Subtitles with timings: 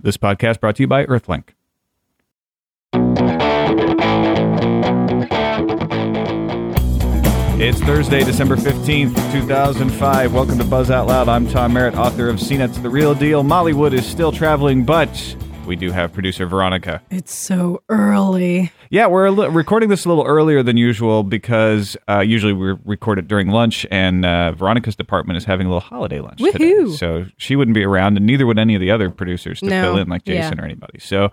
[0.00, 1.48] This podcast brought to you by Earthlink.
[7.60, 10.32] It's Thursday, December 15th, 2005.
[10.32, 11.28] Welcome to Buzz Out Loud.
[11.28, 13.42] I'm Tom Merritt, author of CNET's The Real Deal.
[13.42, 15.08] Mollywood is still traveling, but
[15.68, 17.00] we do have producer Veronica.
[17.10, 18.72] It's so early.
[18.90, 22.74] Yeah, we're a li- recording this a little earlier than usual because uh, usually we
[22.84, 26.86] record it during lunch, and uh, Veronica's department is having a little holiday lunch today.
[26.96, 29.82] So she wouldn't be around, and neither would any of the other producers to No.
[29.82, 30.42] fill in, like Yeah.
[30.42, 30.98] Jason or anybody.
[30.98, 31.30] So,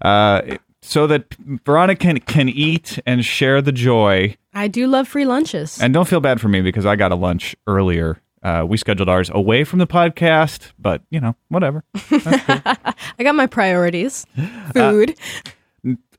[0.00, 1.32] uh, it- so that
[1.64, 5.80] Veronica can, can eat and share the joy, I do love free lunches.
[5.80, 8.18] and don't feel bad for me because I got a lunch earlier.
[8.42, 11.84] Uh, we scheduled ours away from the podcast, but you know, whatever.
[11.94, 12.86] I
[13.20, 14.26] got my priorities.
[14.36, 15.16] Uh, Food.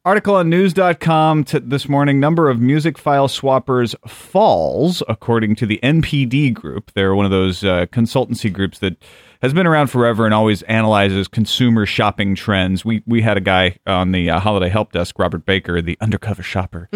[0.05, 5.79] Article on news.com t- this morning number of music file swappers falls, according to the
[5.81, 6.91] NPD group.
[6.93, 8.97] They're one of those uh, consultancy groups that
[9.43, 12.83] has been around forever and always analyzes consumer shopping trends.
[12.83, 16.41] We, we had a guy on the uh, holiday help desk, Robert Baker, the undercover
[16.41, 16.89] shopper,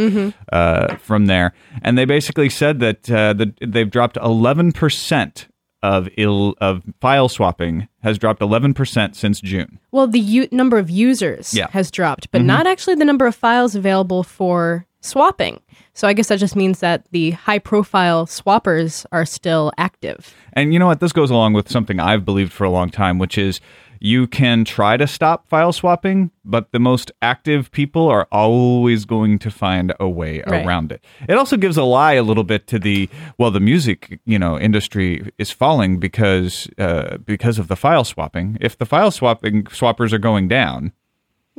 [0.52, 1.53] uh, from there.
[1.84, 5.48] And they basically said that, uh, that they've dropped 11%
[5.84, 9.80] of, Ill, of file swapping has dropped 11% since June.
[9.92, 11.66] well, the u- number of users Yeah.
[11.66, 11.73] Mm-hmm.
[11.73, 15.59] has dropped, but not actually the number of files available for swapping.
[15.94, 20.34] So I guess that just means that the high profile swappers are still active.
[20.53, 21.00] And you know what?
[21.00, 23.59] This goes along with something I've believed for a long time, which is
[24.00, 29.40] you can try to stop file swapping, but the most active people are always going
[29.40, 30.64] to find a way Right.
[30.64, 31.03] around it.
[31.28, 33.09] It also gives a lie a little bit to the
[33.40, 38.58] well, the music you know industry is falling because uh, because of the file swapping.
[38.62, 40.92] If the file swapping swappers are going down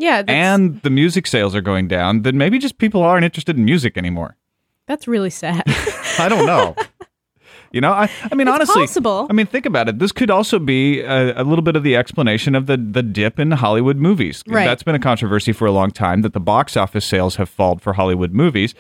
[0.00, 3.64] Yeah, and the music sales are going down, then maybe just people aren't interested in
[3.64, 4.36] music anymore.
[4.86, 5.64] that's really sad.
[6.18, 6.74] I don't know.
[7.70, 9.26] You know, I, I mean, It's honestly, possible.
[9.28, 9.98] I mean, think about it.
[9.98, 13.38] This could also be a, a little bit of the explanation of the the dip
[13.38, 14.42] in Hollywood movies.
[14.46, 14.64] Right.
[14.64, 17.78] That's been a controversy for a long time that the box office sales have fallen
[17.78, 18.74] for Hollywood movies,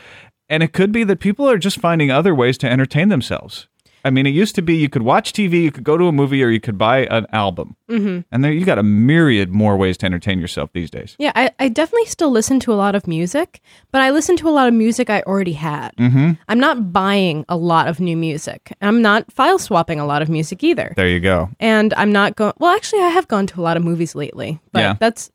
[0.48, 3.68] and it could be that people are just finding other ways to entertain themselves.
[4.08, 6.12] I mean, it used to be you could watch TV, you could go to a
[6.12, 8.20] movie, or you could buy an album, mm-hmm.
[8.32, 11.14] and there you got a myriad more ways to entertain yourself these days.
[11.18, 13.60] yeah, I, I definitely still listen to a lot of music,
[13.92, 15.94] but I listen to a lot of music I already had.
[15.96, 16.32] Mm-hmm.
[16.48, 18.72] I'm not buying a lot of new music.
[18.80, 20.94] I'm not file swapping a lot of music either.
[20.96, 21.50] There you go.
[21.60, 22.54] and I'm not going.
[22.58, 24.96] Well, actually, I have gone to a lot of movies lately, but Yeah.
[24.98, 25.30] that's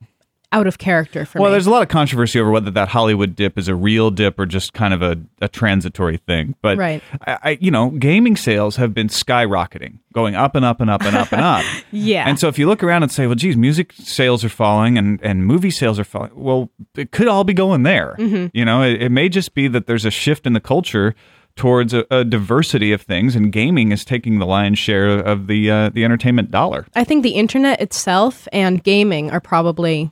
[0.54, 1.54] out of character for Well, me.
[1.56, 4.46] there's a lot of controversy over whether that Hollywood dip is a real dip or
[4.46, 6.56] just kind of a, a transitory thing.
[6.62, 7.04] But Right.
[7.28, 11.02] I, I, you know, gaming sales have been skyrocketing, going up and up and up
[11.04, 11.66] and up and up.
[11.92, 12.28] Yeah.
[12.28, 15.20] And so if you look around and say, well, geez, music sales are falling and,
[15.24, 18.16] and movie sales are falling, well, it could all be going there.
[18.20, 18.48] Mm-hmm.
[18.58, 21.14] You know, it, it may just be that there's a shift in the culture
[21.56, 25.70] towards a, a diversity of things, and gaming is taking the lion's share of the
[25.70, 26.88] uh, the entertainment dollar.
[26.96, 30.12] I think the internet itself and gaming are probably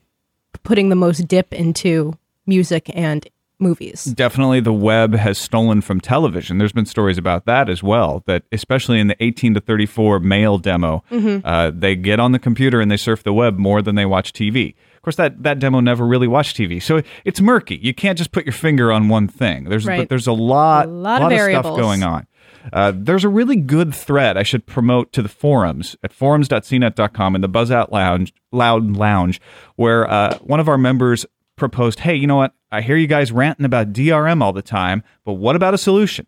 [0.63, 2.13] putting the most dip into
[2.45, 3.27] music and
[3.59, 4.05] movies.
[4.05, 6.57] definitely the web has stolen from television.
[6.57, 8.23] There's been stories about that as well.
[8.25, 12.81] That especially in the 18 to 34 male demo, uh, they get on the computer
[12.81, 14.73] and they surf the web more than they watch TV.
[14.95, 17.79] Of course, that, that demo never really watched TV, so it's murky.
[17.81, 19.65] You can't just put your finger on one thing.
[19.65, 20.07] There's Right.
[20.09, 21.79] there's a lot, A lot of stuff variables.
[21.79, 22.27] going on.
[22.71, 27.41] Uh, there's a really good thread I should promote to the forums at forums.cnet.com in
[27.41, 29.41] the Buzz Out Lounge, Loud Lounge,
[29.75, 32.53] where uh, one of our members proposed, "Hey, you know what?
[32.71, 36.27] I hear you guys ranting about DRM all the time, but what about a solution?"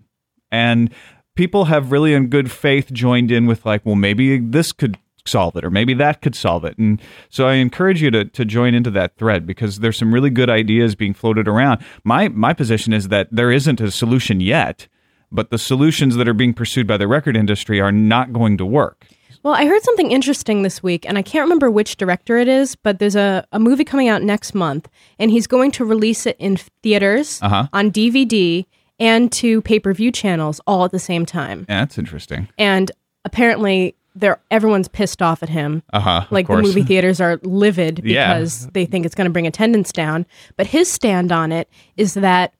[0.51, 0.94] And
[1.35, 5.55] people have really, in good faith, joined in with like, "Well, maybe this could." solve
[5.55, 8.73] it or maybe that could solve it and so i encourage you to, to join
[8.73, 12.91] into that thread because there's some really good ideas being floated around my my position
[12.91, 14.89] is that there isn't a solution yet
[15.33, 18.66] but the solutions that are being pursued by the record industry are not going to
[18.66, 19.05] work.
[19.44, 22.75] Well, I heard something interesting this week, and I can't remember which director it is,
[22.77, 24.88] but there's a, a movie coming out next month,
[25.19, 27.67] and he's going to release it in theaters, Uh-huh.
[27.73, 28.66] on DVD,
[28.99, 31.65] and to pay per view channels all at the same time.
[31.67, 32.47] Yeah, that's interesting.
[32.57, 32.89] And
[33.25, 35.81] apparently, they're everyone's pissed off at him.
[35.91, 36.25] Uh huh.
[36.29, 38.35] Like the movie theaters are livid Yeah.
[38.35, 40.25] because they think it's going to bring attendance down.
[40.56, 42.53] But his stand on it is that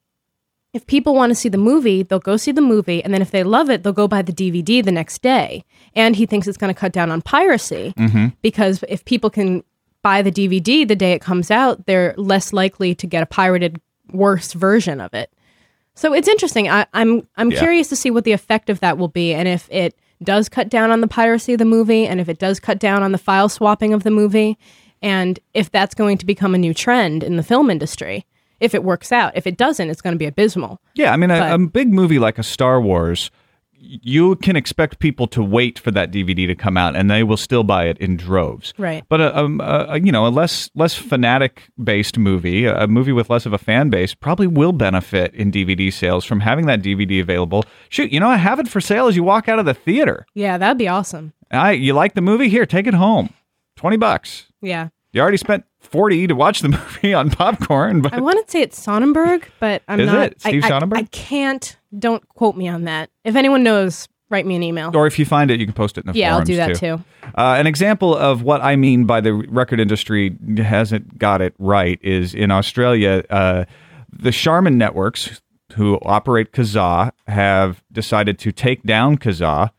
[0.74, 3.32] if people want to see the movie, they'll go see the movie, and then if
[3.32, 5.64] they love it, they'll go buy the DVD the next day.
[5.96, 8.28] And he thinks it's going to cut down on piracy mm-hmm.
[8.42, 9.64] because if people can
[10.02, 13.80] buy the DVD the day it comes out, they're less likely to get a pirated
[14.12, 15.32] worse version of it.
[15.96, 16.70] So it's interesting.
[16.70, 17.60] I, I'm I'm Yeah.
[17.60, 20.70] curious to see what the effect of that will be, and if it does cut
[20.70, 23.18] down on the piracy of the movie, and if it does cut down on the
[23.20, 24.58] file swapping of the movie,
[25.04, 28.26] and if that's going to become a new trend in the film industry.
[28.64, 30.80] If it works out, if it doesn't, it's going to be abysmal.
[30.96, 33.30] Yeah, I mean, a, But- a big movie like a Star Wars,
[33.86, 37.36] you can expect people to wait for that DVD to come out, and they will
[37.38, 38.74] still buy it in droves.
[38.78, 39.04] Right.
[39.10, 39.46] But a, a,
[39.96, 43.58] a you know a less less fanatic based movie, a movie with less of a
[43.58, 47.66] fan base, probably will benefit in DVD sales from having that DVD available.
[47.90, 50.26] Shoot, you know, I have it for sale as you walk out of the theater.
[50.34, 51.34] Yeah, that'd be awesome.
[51.52, 52.48] I you like the movie?
[52.48, 53.34] Here, take it home.
[53.76, 54.46] Twenty bucks.
[54.62, 54.90] Yeah.
[55.14, 58.62] You already spent forty to watch the movie on popcorn, but I want to say
[58.62, 60.26] it's Sonnenberg, but I'm Is not.
[60.28, 60.42] it?
[60.42, 61.00] Steve I, I- Sonnenberg?
[61.00, 61.78] I, can't.
[61.98, 63.10] Don't quote me on that.
[63.24, 64.92] If anyone knows, write me an email.
[64.96, 66.20] or if you find it, you can post it in the comments.
[66.20, 67.04] yeah, I'll do that too.
[67.38, 72.00] Uh, an example of what I mean by the record industry hasn't got it right
[72.02, 73.66] is in Australia, uh,
[74.12, 75.40] the Sharman Networks
[75.76, 79.70] who operate Kazaa have decided to take down Kazaa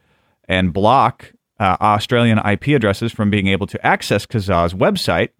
[0.49, 5.31] and block uh, Australian IP addresses from being able to access Kazaa's website.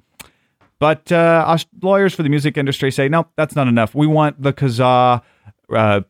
[0.79, 3.95] But uh, lawyers for the music industry say, no, that's not enough.
[3.95, 5.23] We want the Kazaa
[5.75, 6.01] uh,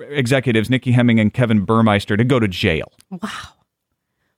[0.00, 2.92] executives, Nikki Hemming and Kevin Bermeister, to go to jail.
[3.10, 3.28] Wow.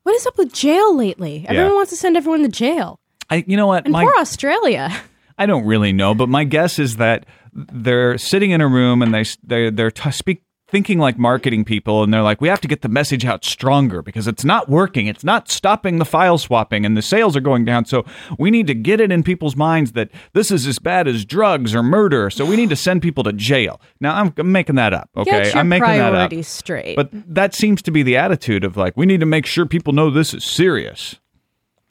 [0.03, 1.47] What is up with jail lately?
[1.49, 2.99] Everyone wants to send everyone to jail.
[3.31, 3.85] I, you know what?
[3.85, 4.91] And My- poor Australia.
[5.39, 9.13] I don't really know, but my guess is that they're sitting in a room and
[9.13, 12.69] they they they're t- speak thinking like marketing people and they're like we have to
[12.69, 15.07] get the message out stronger because it's not working.
[15.07, 17.85] It's not stopping the file swapping and the sales are going down.
[17.85, 18.05] So
[18.39, 21.75] we need to get it in people's minds that this is as bad as drugs
[21.75, 22.31] or murder.
[22.31, 23.81] So we need to send people to jail.
[24.01, 25.53] Now I'm, I'm making that up, okay?
[25.55, 26.45] I'm making that up.
[26.45, 26.97] straight.
[26.97, 29.93] But that seems to be the attitude of like we need to make sure people
[29.93, 31.17] know this is serious.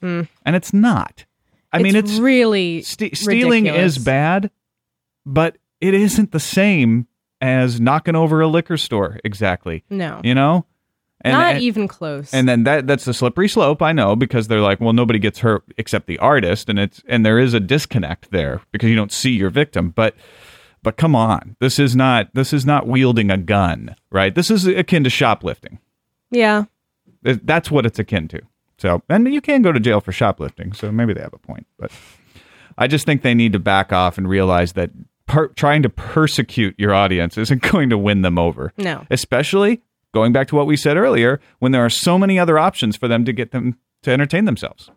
[0.01, 0.23] Hmm.
[0.45, 1.25] And it's not.
[1.71, 3.97] I mean, it's really Ste- stealing ridiculous.
[3.97, 4.51] is bad,
[5.25, 7.07] but it isn't the same
[7.43, 9.19] as knocking over a liquor store.
[9.23, 9.83] Exactly.
[9.89, 10.65] No, You know.
[11.25, 12.33] And, not and, even close.
[12.33, 13.81] and then that that's a slippery slope.
[13.81, 17.25] I know because they're like, well, nobody gets hurt except the artist, and it's and
[17.25, 19.91] there is a disconnect there because you don't see your victim.
[19.91, 20.15] But
[20.81, 24.35] but come on, this is not this is not wielding a gun, right?
[24.35, 25.79] This is akin to shoplifting.
[26.29, 26.65] yeah,
[27.23, 28.41] Th- That's what it's akin to.
[28.77, 30.73] So, and you can go to jail for shoplifting.
[30.73, 31.67] So maybe they have a point.
[31.79, 31.91] But
[32.77, 34.89] I just think they need to back off and realize that
[35.27, 38.73] per- trying to persecute your audience isn't going to win them over.
[38.77, 39.05] No.
[39.11, 39.81] Especially
[40.13, 43.07] going back to what we said earlier, when there are so many other options for
[43.07, 44.91] them to get them to entertain themselves.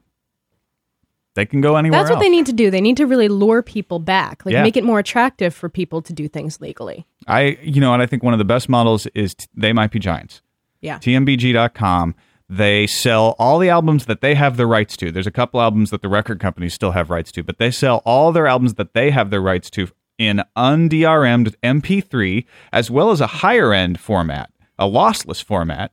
[1.34, 2.24] They can go anywhere that's what else.
[2.24, 2.70] they need to do.
[2.70, 4.62] They need to really lure people back, like Yeah.
[4.62, 7.06] make it more attractive for people to do things legally.
[7.26, 9.90] I, you know, and I think one of the best models is t- They Might
[9.90, 10.40] Be Giants.
[10.80, 12.14] Yeah, tmbg.com
[12.48, 15.90] they sell all the albums that they have the rights to there's a couple albums
[15.90, 18.94] that the record companies still have rights to but they sell all their albums that
[18.94, 24.50] they have the rights to in undrm'd mp3 as well as a higher end format
[24.78, 25.92] a lossless format.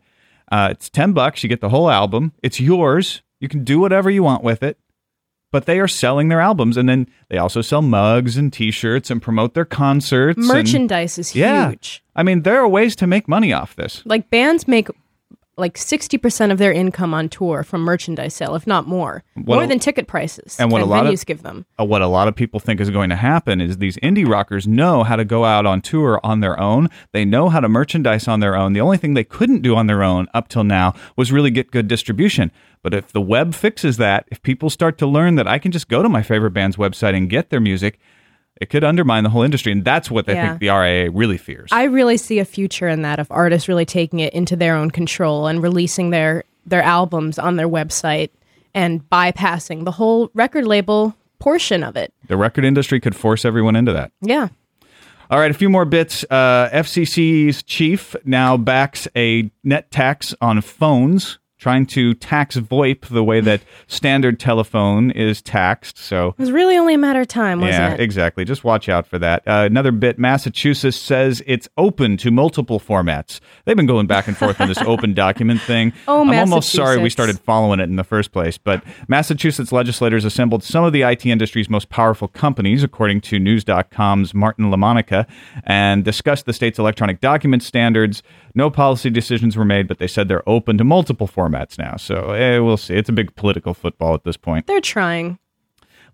[0.52, 2.34] Uh, it's 10 bucks you get the whole album.
[2.44, 3.22] It's yours.
[3.40, 4.78] You can do whatever you want with it.
[5.52, 9.22] But they are selling their albums and then they also sell mugs and t-shirts and
[9.22, 11.70] promote their concerts and- merchandise is yeah.
[11.70, 12.04] huge.
[12.16, 14.02] i mean there are ways to make money off this.
[14.04, 14.90] Like bands make
[15.56, 19.56] like sixty percent of their income on tour from merchandise sale, if not more, What
[19.56, 20.58] more a- than ticket prices.
[20.60, 21.66] and what a lot of- venues give them.
[21.80, 24.68] uh, what a lot of people think is going to happen is these indie rockers
[24.68, 26.90] know how to go out on tour on their own.
[27.12, 28.74] They know how to merchandise on their own.
[28.74, 31.70] The only thing they couldn't do on their own up till now was really get
[31.72, 32.52] good distribution.
[32.82, 35.88] But if the web fixes that, if people start to learn that I can just
[35.88, 38.00] go to my favorite band's website and get their music,
[38.62, 39.72] it could undermine the whole industry.
[39.72, 40.50] And that's what they Yeah.
[40.50, 41.70] think the RIA really fears.
[41.72, 44.92] I really see a future in that of artists really taking it into their own
[44.92, 48.30] control and releasing their their albums on their website
[48.74, 52.14] and bypassing the whole record label portion of it.
[52.28, 54.12] the record industry could force everyone into that.
[54.22, 54.48] Yeah.
[55.30, 56.24] All right, a few more bits.
[56.30, 63.24] Uh, FCC's chief now backs a net tax on phones, trying to tax VoIP the
[63.24, 65.98] way that standard telephone is taxed.
[65.98, 68.00] So, It was really only a matter of time, wasn't yeah, it?
[68.00, 68.44] Yeah, exactly.
[68.44, 69.44] Just watch out for that.
[69.48, 73.40] Uh, another bit Massachusetts says it's open to multiple formats.
[73.64, 75.94] They've been going back and forth on this open document thing.
[76.06, 78.58] Oh, I'm almost sorry we started following it in the first place.
[78.58, 84.34] But Massachusetts legislators assembled some of the IT industry's most powerful companies, according to News.com's
[84.34, 85.26] Martin LaMonica,
[85.64, 88.22] and discussed the state's electronic document standards.
[88.56, 91.96] No policy decisions were made, but they said they're open to multiple formats now.
[91.98, 92.96] So eh, we'll see.
[92.96, 94.68] It's a big political football at this point.
[94.68, 95.40] They're trying.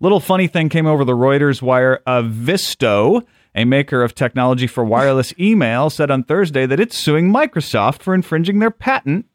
[0.00, 2.00] Little funny thing came over the Reuters wire.
[2.06, 3.20] Uh, Visto,
[3.54, 8.14] a maker of technology for wireless email, said on Thursday that it's suing Microsoft for
[8.14, 9.26] infringing their patent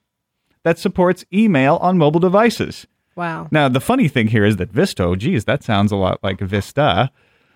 [0.63, 2.87] that supports email on mobile devices.
[3.15, 3.47] Wow.
[3.51, 7.11] Now, the funny thing here is that Visto, geez, that sounds a lot like Vista.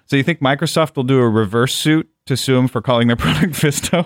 [0.06, 3.16] So you think Microsoft will do a reverse suit to sue them for calling their
[3.26, 4.06] product Visto?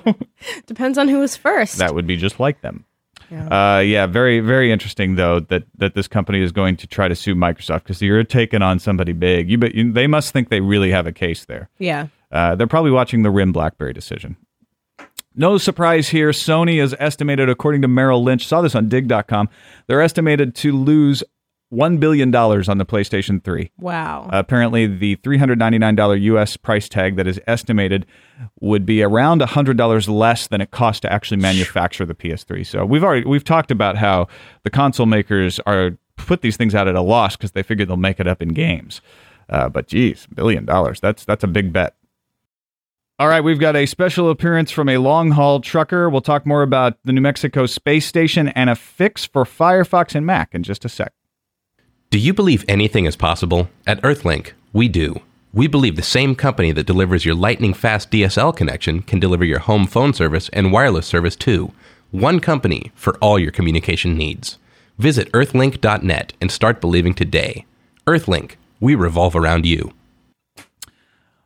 [0.66, 1.78] Depends on who was first.
[1.78, 2.86] that would be just like them.
[3.32, 3.78] Yeah.
[3.78, 7.16] Uh, yeah, very, very interesting though that that this company is going to try to
[7.16, 9.50] sue Microsoft because you're taking on somebody big.
[9.50, 11.70] You bet you, they must think they really have a case there.
[11.80, 12.08] yeah.
[12.32, 14.36] Uh, they're probably watching the RIM BlackBerry decision.
[15.36, 16.30] No surprise here.
[16.32, 19.50] Sony is estimated, according to Merrill Lynch, saw this on digg.com,
[19.88, 21.24] they're estimated to lose
[21.74, 23.72] $1 billion on the PlayStation 3.
[23.80, 24.30] Wow.
[24.32, 28.06] Apparently, the $399 US price tag that is estimated
[28.62, 32.66] would be around $100 less than it cost to actually manufacture the PS3.
[32.66, 34.28] So we've already we've talked about how
[34.64, 37.98] the console makers are put these things out at a loss because they figure they'll
[37.98, 39.02] make it up in games.
[39.50, 41.00] Uh, but geez, billion dollars.
[41.00, 41.96] That's that's a big bet.
[43.20, 46.10] All right, we've got a special appearance from a long haul trucker.
[46.10, 50.26] We'll talk more about the New Mexico space station and a fix for Firefox and
[50.26, 51.14] Mac in just a sec.
[52.14, 53.70] Do you believe anything is possible?
[53.88, 55.22] At Earthlink, we do.
[55.52, 59.58] We believe the same company that delivers your lightning fast DSL connection can deliver your
[59.58, 61.74] home phone service and wireless service too.
[62.12, 64.60] One company for all your communication needs.
[65.00, 67.66] Visit earthlink.net and start believing today.
[68.06, 69.92] Earthlink, we revolve around you.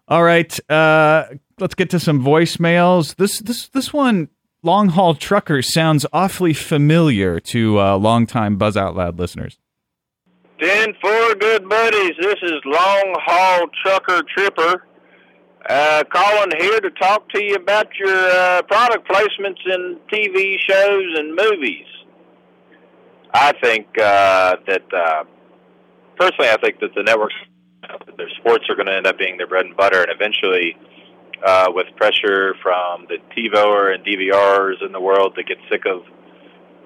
[0.10, 1.28] All right, uh,
[1.62, 3.16] let's get to some voicemails.
[3.16, 4.28] This this this one,
[4.64, 9.58] long haul trucker, sounds awfully familiar to uh, longtime Buzz Out Loud listeners.
[10.60, 12.14] Ten four good buddies.
[12.20, 14.84] This is long haul trucker tripper.
[15.70, 21.20] Uh, calling here to talk to you about your uh, product placements in TV shows
[21.20, 21.86] and movies.
[23.34, 25.24] I think uh, that uh,
[26.18, 27.36] personally, I think that the networks,
[28.18, 30.76] their sports are going to end up being their bread and butter, and eventually,
[31.46, 36.02] uh, with pressure from the TiVo and DVRs in the world that get sick of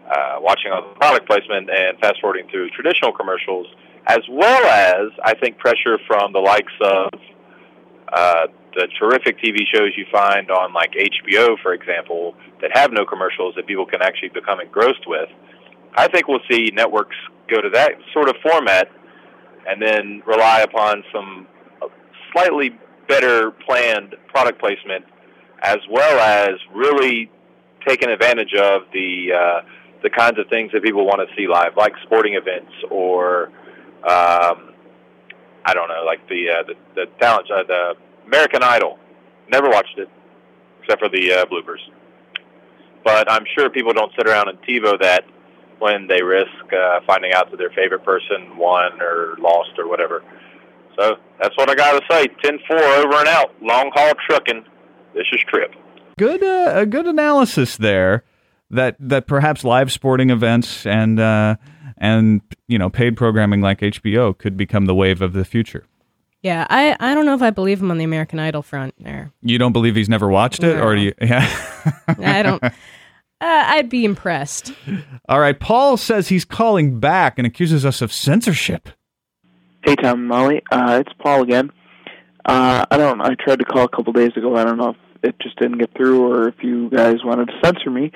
[0.09, 3.67] uh, watching all the product placement and fast forwarding through traditional commercials,
[4.07, 7.09] as well as I think pressure from the likes of
[8.11, 13.05] uh, the terrific TV shows you find on like HBO, for example, that have no
[13.05, 15.29] commercials that people can actually become engrossed with.
[15.95, 17.15] I think we'll see networks
[17.49, 18.89] go to that sort of format
[19.67, 21.47] and then rely upon some
[22.31, 22.71] slightly
[23.07, 25.05] better planned product placement
[25.61, 27.29] as well as really
[27.87, 29.61] taking advantage of the uh,
[30.03, 33.51] the kinds of things that people want to see live, like sporting events or
[34.03, 34.73] um,
[35.63, 37.93] I don't know, like the uh, the, the talent, uh, the
[38.25, 38.97] American Idol.
[39.49, 40.09] Never watched it
[40.81, 41.79] except for the uh, bloopers.
[43.03, 45.25] But I'm sure people don't sit around and TiVo that
[45.79, 50.23] when they risk uh, finding out that their favorite person won or lost or whatever.
[50.97, 52.27] So that's what I got to say.
[52.43, 53.53] 10 4 over and out.
[53.61, 54.65] Long haul trucking.
[55.13, 55.73] This is Trip.
[56.17, 58.23] Good, uh, good analysis there.
[58.71, 61.57] That that perhaps live sporting events and uh,
[61.97, 65.85] and you know paid programming like HBO could become the wave of the future.
[66.41, 69.31] Yeah, I, I don't know if I believe him on the American Idol front there.
[69.43, 71.13] You don't believe he's never watched it, or do you?
[71.21, 71.47] Yeah.
[72.07, 72.63] I don't.
[73.41, 74.71] Uh, I'd be impressed.
[75.27, 75.59] All right.
[75.59, 78.89] Paul says he's calling back and accuses us of censorship.
[79.83, 80.61] Hey, Tom and Molly.
[80.71, 81.71] Uh, it's Paul again.
[82.45, 83.19] Uh, I don't.
[83.19, 84.55] I tried to call a couple days ago.
[84.55, 87.53] I don't know if it just didn't get through or if you guys wanted to
[87.63, 88.11] censor me.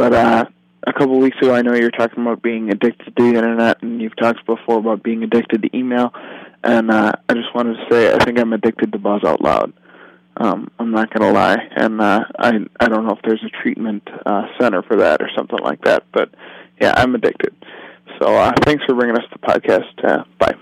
[0.00, 0.46] But uh,
[0.86, 3.82] a couple of weeks ago, I know you're talking about being addicted to the internet,
[3.82, 6.14] and you've talked before about being addicted to email.
[6.64, 9.74] And uh, I just wanted to say, I think I'm addicted to Buzz Out Loud.
[10.38, 13.62] Um, I'm not going to lie, and uh, I I don't know if there's a
[13.62, 16.30] treatment uh, center for that or something like that, but
[16.80, 17.54] yeah, I'm addicted.
[18.22, 20.02] So uh, thanks for bringing us to the podcast.
[20.02, 20.54] Uh, bye.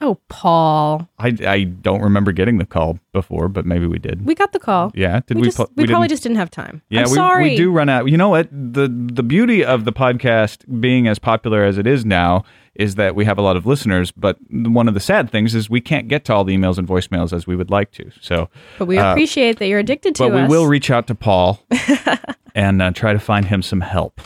[0.00, 1.08] Oh, Paul.
[1.18, 4.26] I, I don't remember getting the call before, but maybe we did.
[4.26, 4.92] We got the call.
[4.94, 5.42] Yeah, did we?
[5.42, 5.46] we?
[5.48, 6.82] just, pu- we, probably didn't- just didn't have time.
[6.90, 7.42] Yeah, I'm we, sorry.
[7.50, 8.06] we do run out.
[8.10, 8.48] You know what?
[8.52, 13.14] The the beauty of the podcast being as popular as it is now is that
[13.14, 14.10] we have a lot of listeners.
[14.12, 16.86] But one of the sad things is we can't get to all the emails and
[16.86, 18.10] voicemails as we would like to.
[18.20, 21.14] So, But we uh, appreciate that you're addicted to but we will reach out to
[21.14, 21.64] Paul
[22.54, 24.20] and uh, try to find him some help.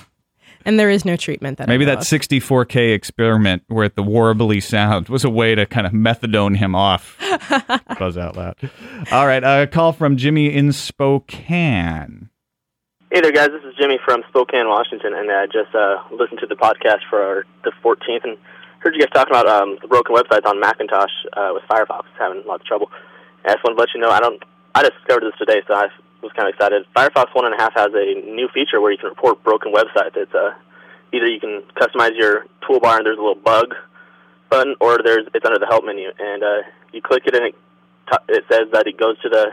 [0.64, 2.20] And there is no treatment that Maybe know that of.
[2.20, 7.16] 64K experiment where the warbly sound was a way to kind of methadone him off.
[7.98, 8.56] Buzz out loud.
[9.12, 12.28] All right, a call from Jimmy in Spokane.
[13.12, 13.48] Hey there, guys.
[13.48, 17.44] This is Jimmy from Spokane, Washington, and I just uh, listened to the podcast for
[17.64, 18.38] the 14th and
[18.78, 22.42] heard you guys talking about um, the broken websites on Macintosh uh, with Firefox having
[22.46, 22.90] lots of trouble.
[23.42, 24.42] And I just wanted to let you know I don't.
[24.74, 25.88] I discovered this today, so I
[26.22, 26.84] was kind of excited.
[26.94, 30.16] Firefox one and a half has a new feature where you can report broken websites.
[30.16, 30.52] It's uh,
[31.12, 33.74] either you can customize your toolbar and there's a little bug
[34.50, 36.62] button, or there's it's under the help menu, and uh,
[36.92, 37.54] you click it and it
[38.28, 39.50] it says that it goes to the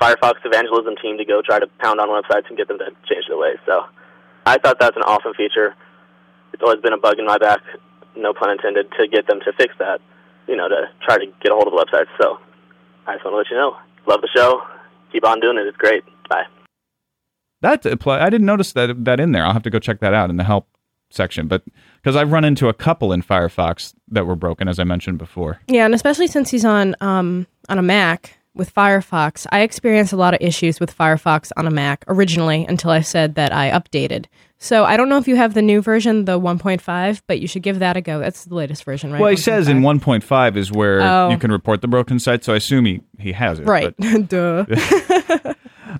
[0.00, 3.26] Firefox evangelism team to go try to pound on websites and get them to change
[3.28, 3.58] their ways.
[3.66, 3.82] So
[4.46, 5.74] I thought that's an awesome feature.
[6.52, 7.60] It's always been a bug in my back,
[8.16, 10.00] no pun intended, to get them to fix that,
[10.46, 12.08] you know, to try to get a hold of websites.
[12.20, 12.38] So
[13.06, 13.76] I just want to let you know.
[14.06, 14.62] Love the show.
[15.12, 15.66] Keep on doing it.
[15.66, 16.04] It's great.
[16.28, 16.44] Bye.
[17.60, 19.44] That apply- I didn't notice that that in there.
[19.44, 20.68] I'll have to go check that out in the help
[21.10, 21.48] section.
[21.48, 21.62] But
[21.96, 25.60] because I've run into a couple in Firefox that were broken, as I mentioned before.
[25.66, 30.16] Yeah, and especially since he's on um on a Mac, with Firefox, I experienced a
[30.16, 34.26] lot of issues with Firefox on a Mac originally until I said that I updated.
[34.58, 37.62] So I don't know if you have the new version, the 1.5, but you should
[37.62, 38.18] give that a go.
[38.18, 39.20] That's the latest version, right?
[39.20, 40.20] Well, he says in 1.5.
[40.20, 41.30] 1.5 is where Oh.
[41.30, 43.66] you can report the broken site, so I assume he, he has it.
[43.66, 43.94] Right.
[44.28, 44.66] Duh.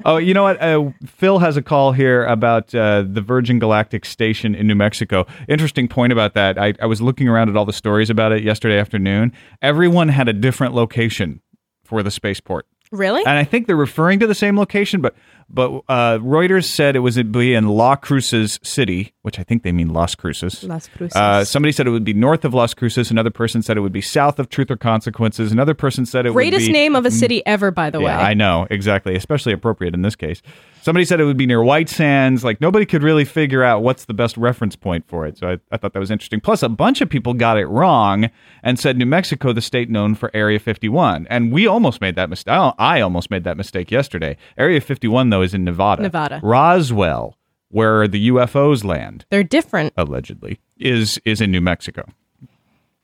[0.04, 0.62] Oh, you know what?
[0.62, 5.26] Uh, Phil has a call here about uh, the Virgin Galactic station in New Mexico.
[5.48, 6.58] Interesting point about that.
[6.58, 9.32] I, I was looking around at all the stories about it yesterday afternoon.
[9.62, 11.40] Everyone had a different location
[11.88, 12.66] for the spaceport.
[12.92, 13.20] really?
[13.20, 15.14] And I think they're referring to the same location, but
[15.50, 19.62] but uh, Reuters said it was it'd be in La Cruces City, which I think
[19.62, 20.62] they mean Las Cruces.
[20.64, 21.16] Las Cruces.
[21.16, 23.10] Uh, somebody said it would be north of Las Cruces.
[23.10, 25.50] Another person said it would be south of Truth or Consequences.
[25.50, 28.00] Another person said it Greatest would be Greatest name of a city ever, by the
[28.00, 28.12] way.
[28.12, 29.16] I know exactly.
[29.16, 30.42] Especially appropriate in this case.
[30.82, 32.44] Somebody said it would be near White Sands.
[32.44, 35.38] Like nobody could really figure out what's the best reference point for it.
[35.38, 36.40] So I, I thought that was interesting.
[36.40, 38.30] Plus, a bunch of people got it wrong
[38.62, 42.30] and said New Mexico, the state known for Area 51, and we almost made that
[42.30, 42.54] mistake.
[42.78, 44.36] I almost made that mistake yesterday.
[44.56, 46.02] Area 51 though is in Nevada.
[46.02, 46.40] Nevada.
[46.42, 47.36] Roswell,
[47.68, 49.92] where the UFOs land They're different.
[49.96, 52.04] allegedly, is is in New Mexico.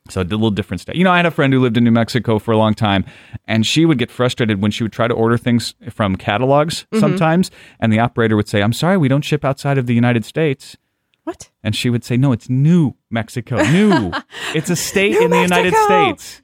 [0.09, 0.95] So a little different state.
[0.97, 3.05] You know, I had a friend who lived in New Mexico for a long time,
[3.47, 6.99] and she would get frustrated when she would try to order things from catalogs mm-hmm.
[6.99, 7.49] sometimes,
[7.79, 10.77] and the operator would say, "I'm sorry, we don't ship outside of the United States."
[11.23, 11.49] What?
[11.63, 13.57] And she would say, "No, it's New Mexico.
[13.63, 14.11] New.
[14.53, 16.15] it's a state in the United Mexico!
[16.15, 16.41] States."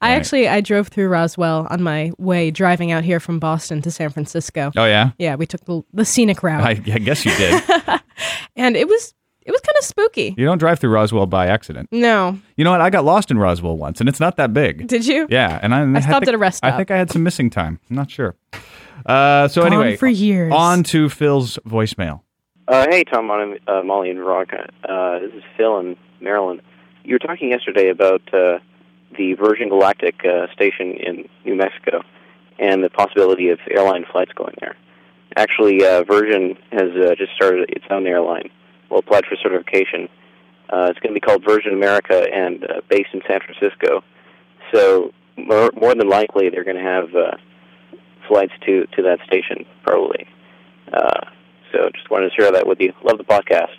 [0.00, 0.16] I Right.
[0.16, 4.10] actually I drove through Roswell on my way driving out here from Boston to San
[4.10, 4.70] Francisco.
[4.76, 7.62] Oh yeah, Yeah, we took the, the scenic route, I, I guess you did.
[8.56, 9.14] and it was
[9.46, 10.34] it was kind of spooky.
[10.38, 11.88] you don't drive through Roswell by accident.
[11.92, 12.80] No, You know what?
[12.80, 14.86] I got lost in Roswell once, and it's not that big.
[14.88, 15.26] did you?
[15.30, 17.50] Yeah, and I, I stopped think- at a rest I think I had some missing
[17.50, 17.78] time.
[17.90, 18.36] I'm not sure.
[19.06, 20.52] Uh, so Gone anyway, for years.
[20.54, 22.20] on to Phil's voicemail.
[22.66, 24.70] Uh, hey, Tom, Mon- uh, Molly, and Veronica.
[24.88, 26.62] Uh, this is Phil in Maryland.
[27.04, 28.58] You were talking yesterday about uh,
[29.16, 32.02] the Virgin Galactic uh, station in New Mexico
[32.58, 34.76] and the possibility of airline flights going there.
[35.36, 38.50] Actually, uh, Virgin has uh, just started its own airline.
[38.88, 40.08] Well, applied for certification.
[40.70, 44.04] Uh, it's going to be called Virgin America and uh, based in San Francisco.
[44.72, 47.36] So more, more than likely, they're going to have uh,
[48.28, 50.26] flights to, to that station, probably.
[50.92, 51.26] Uh,
[51.72, 52.92] so just wanted to share that with you.
[53.02, 53.74] Love the podcast.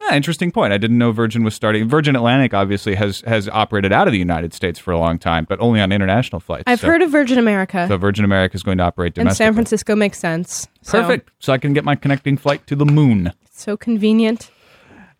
[0.00, 0.72] Yeah, interesting point.
[0.72, 1.88] I didn't know Virgin was starting.
[1.88, 5.46] Virgin Atlantic obviously has has operated out of the United States for a long time,
[5.48, 6.64] but only on international flights.
[6.66, 9.32] I've So- heard of Virgin America, So Virgin America is going to operate and.
[9.34, 10.68] San Francisco makes sense.
[10.82, 11.30] So, Perfect.
[11.40, 13.32] So I can get my connecting flight to the moon.
[13.50, 14.50] So convenient.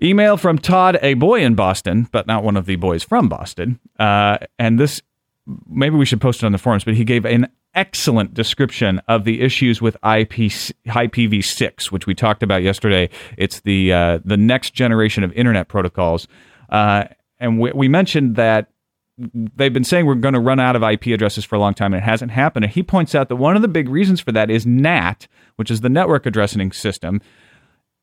[0.02, 3.80] Email from Todd, a boy in Boston, but not one of the boys from Boston.
[3.98, 5.00] Uh, and this,
[5.66, 9.24] maybe we should post it on the forums, but he gave an excellent description of
[9.24, 10.50] the issues with IP,
[10.88, 13.08] IPv6, which we talked about yesterday.
[13.36, 16.26] It's the uh, the next generation of internet protocols,
[16.70, 17.04] uh,
[17.38, 18.70] and we, we mentioned that
[19.56, 21.94] they've been saying we're going to run out of IP addresses for a long time,
[21.94, 22.64] and it hasn't happened.
[22.64, 25.70] And he points out that one of the big reasons for that is NAT, which
[25.70, 27.20] is the network addressing system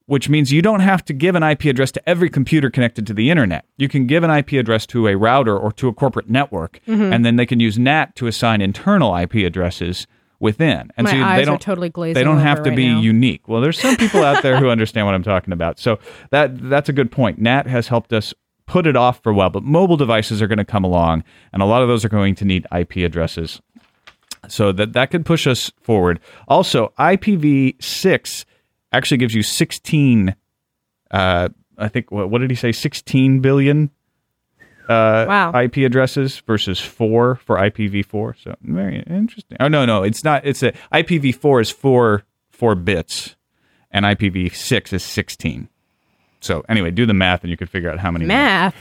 [0.05, 3.13] which means you don't have to give an IP address to every computer connected to
[3.13, 3.65] the internet.
[3.77, 7.13] You can give an IP address to a router or to a corporate network, Mm-hmm.
[7.13, 10.05] and then they can use NAT to assign internal IP addresses
[10.39, 10.91] within.
[10.97, 12.87] And My so you- eyes they don't totally glazing They don't have to right be
[12.89, 12.99] now.
[12.99, 13.47] unique.
[13.47, 15.79] Well, there's some people out there who understand what I'm talking about.
[15.79, 15.99] So
[16.31, 17.39] that that's a good point.
[17.39, 18.33] NAT has helped us
[18.65, 21.61] put it off for a while, but mobile devices are going to come along, and
[21.61, 23.61] a lot of those are going to need IP addresses
[24.49, 26.19] so that that could push us forward.
[26.49, 28.45] Also, IPv6
[28.93, 30.35] actually gives you 16.
[31.11, 32.71] Uh, I think what, what did he say?
[32.71, 33.89] 16 billion
[34.89, 35.51] uh, Wow.
[35.59, 38.35] IP addresses versus four for IPv4.
[38.41, 39.57] So very interesting.
[39.59, 40.45] Oh no, no, it's not.
[40.45, 43.35] It's a IPv4 is four four bits,
[43.91, 45.69] and IPv6 is 16.
[46.41, 48.25] So anyway, do the math, and you can figure out how many.
[48.25, 48.75] Math.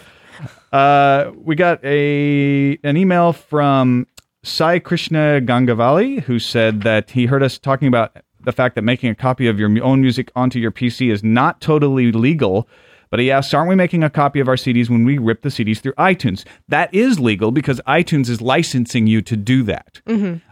[0.72, 4.06] Uh, we got a an email from
[4.42, 9.10] Sai Krishna Gangavali who said that he heard us talking about the fact that making
[9.10, 12.68] a copy of your own music onto your PC is not totally legal.
[13.10, 15.50] But he asks, aren't we making a copy of our CDs when we rip the
[15.50, 16.46] CDs through iTunes?
[16.68, 20.00] That is legal because iTunes is licensing you to do that.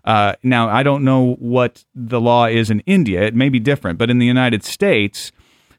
[0.04, 3.22] Uh, now, I don't know what the law is in India.
[3.22, 5.32] It may be different, but in the United States,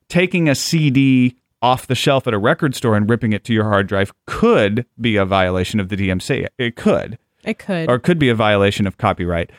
[0.10, 3.66] taking a CD off the shelf at a record store and ripping it to your
[3.66, 6.48] hard drive could be a violation of the DMC.
[6.58, 7.88] It could, It could.
[7.92, 9.52] or it could be a violation of copyright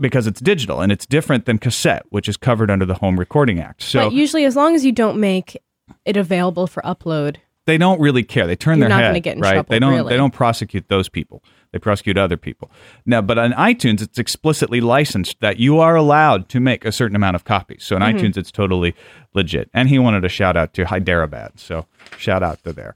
[0.00, 3.60] because it's digital and it's different than cassette, which is covered under the Home Recording
[3.60, 3.82] Act.
[3.82, 5.56] So but usually, as long as you don't make
[6.04, 8.46] it available for upload, they don't really care.
[8.46, 9.52] They turn You're their not head, gonna get in right?
[9.54, 9.92] trouble, they don't.
[9.94, 10.10] really.
[10.10, 11.42] They don't prosecute those people.
[11.72, 12.70] They prosecute other people.
[13.04, 17.16] Now, but on iTunes, it's explicitly licensed that you are allowed to make a certain
[17.16, 17.82] amount of copies.
[17.84, 18.18] So in Mm-hmm.
[18.18, 18.94] iTunes, it's totally
[19.34, 19.68] legit.
[19.74, 21.58] And he wanted a shout out to Hyderabad.
[21.58, 22.94] So shout out to there.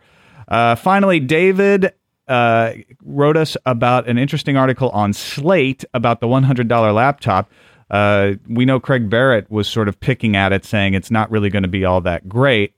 [0.49, 1.93] Uh, finally, David
[2.31, 7.51] uh, wrote us about an interesting article on Slate about the $100 laptop.
[7.91, 11.51] Uh, we know Craig Barrett was sort of picking at it, saying it's not really
[11.51, 12.75] going to be all that great.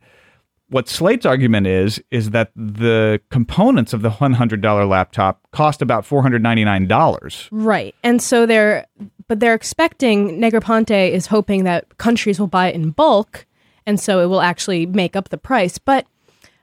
[0.71, 7.49] What Slate's argument is is that the components of the $100 laptop cost about $499.
[7.51, 7.95] Right.
[8.03, 8.87] And so they're,
[9.29, 13.45] but they're expecting, Negroponte is hoping that countries will buy it in bulk.
[13.85, 15.77] And so it will actually make up the price.
[15.77, 16.07] But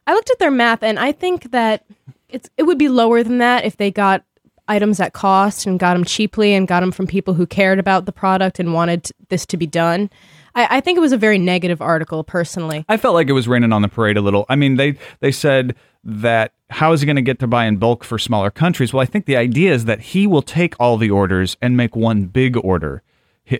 [0.07, 1.85] I looked at their math and I think that
[2.29, 4.23] it's, it would be lower than that if they got
[4.67, 8.05] items at cost and got them cheaply and got them from people who cared about
[8.05, 10.09] the product and wanted this to be done.
[10.55, 12.85] I, I think it was a very negative article personally.
[12.87, 14.45] I felt like it was raining on the parade a little.
[14.47, 17.77] I mean, they they said that how is he going to get to buy in
[17.77, 18.93] bulk for smaller countries?
[18.93, 21.95] Well, I think the idea is that he will take all the orders and make
[21.95, 23.01] one big order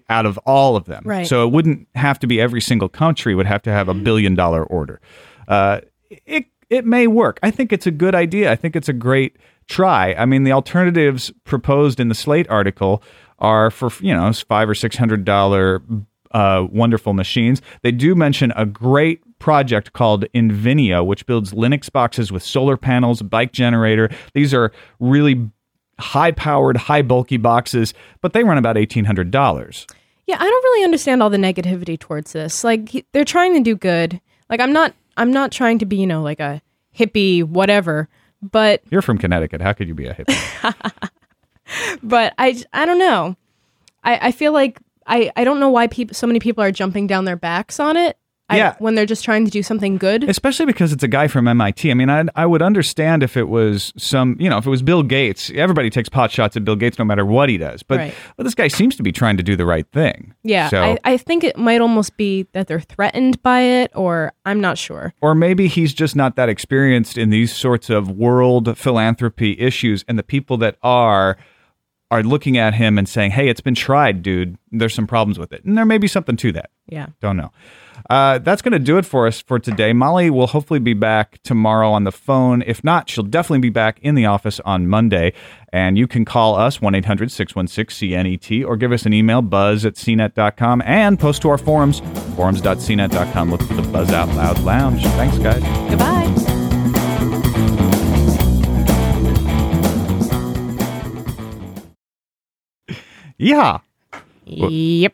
[0.08, 1.01] out of all of them.
[1.03, 1.27] Right.
[1.27, 4.36] So it wouldn't have to be every single country would have to have a billion
[4.36, 5.01] dollar order.
[5.47, 5.82] Uh,
[6.25, 7.39] it it may work.
[7.43, 8.51] I think it's a good idea.
[8.51, 10.13] I think it's a great try.
[10.13, 13.03] I mean, the alternatives proposed in the Slate article
[13.39, 15.82] are for you know five or six hundred dollar
[16.32, 17.62] uh, wonderful machines.
[17.82, 23.21] They do mention a great project called Inveneo, which builds Linux boxes with solar panels,
[23.21, 24.10] bike generator.
[24.34, 25.49] These are really
[25.99, 29.88] high powered, high bulky boxes, but they run about eighteen hundred dollars.
[30.27, 32.63] Yeah, I don't really understand all the negativity towards this.
[32.63, 34.21] Like they're trying to do good.
[34.49, 36.62] Like I'm not I'm not trying to be, you know, like a
[36.97, 38.08] hippie whatever,
[38.41, 39.62] but You're from Connecticut.
[39.62, 41.10] How could you be a hippie?
[42.03, 43.36] but I I don't know.
[44.03, 47.05] I I feel like I I don't know why people so many people are jumping
[47.05, 48.17] down their backs on it.
[48.49, 48.75] I, Yeah.
[48.79, 50.23] when they're just trying to do something good.
[50.23, 51.89] Especially because it's a guy from MIT.
[51.89, 54.81] I mean, I, I would understand if it was some, you know, if it was
[54.81, 55.51] Bill Gates.
[55.53, 57.83] Everybody takes pot shots at Bill Gates no matter what he does.
[57.83, 58.13] But, Right.
[58.38, 60.33] but this guy seems to be trying to do the right thing.
[60.43, 64.33] yeah, So, I, I think it might almost be that they're threatened by it, or
[64.45, 65.13] I'm not sure.
[65.21, 70.17] or maybe he's just not that experienced in these sorts of world philanthropy issues, and
[70.17, 71.38] the people that are
[72.12, 74.57] are looking at him and saying, "Hey, it's been tried, dude.
[74.71, 76.71] There's some problems with it," and there may be something to that.
[76.89, 77.08] Yeah.
[77.21, 77.52] Don't know.
[78.10, 79.93] Uh, that's going to do it for us for today.
[79.93, 82.63] Molly will hopefully be back tomorrow on the phone.
[82.65, 85.34] If not, she'll definitely be back in the office on Monday.
[85.71, 89.86] And you can call us 1 800 616 CNET or give us an email, buzz
[89.86, 91.99] at cnet.com, and post to our forums,
[92.36, 93.52] forums.cnet.com.
[93.52, 95.04] Look for the Buzz Out Loud Lounge.
[95.04, 95.62] Thanks, guys.
[95.89, 96.25] Goodbye.
[103.38, 103.80] Yeah.
[104.45, 105.13] Yep.